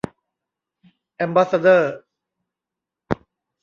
[1.15, 1.95] แอมบาสซาเดอร์